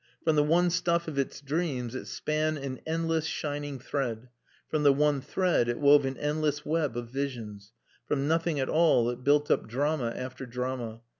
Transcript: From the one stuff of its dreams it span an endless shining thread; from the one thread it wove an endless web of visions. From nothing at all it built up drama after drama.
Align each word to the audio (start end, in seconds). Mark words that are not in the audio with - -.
From 0.23 0.35
the 0.35 0.41
one 0.41 0.71
stuff 0.71 1.07
of 1.07 1.19
its 1.19 1.41
dreams 1.41 1.93
it 1.93 2.07
span 2.07 2.57
an 2.57 2.79
endless 2.87 3.27
shining 3.27 3.77
thread; 3.77 4.29
from 4.67 4.81
the 4.81 4.91
one 4.91 5.21
thread 5.21 5.69
it 5.69 5.77
wove 5.79 6.05
an 6.05 6.17
endless 6.17 6.65
web 6.65 6.97
of 6.97 7.09
visions. 7.11 7.71
From 8.07 8.27
nothing 8.27 8.59
at 8.59 8.67
all 8.67 9.11
it 9.11 9.23
built 9.23 9.51
up 9.51 9.67
drama 9.67 10.11
after 10.15 10.47
drama. 10.47 11.01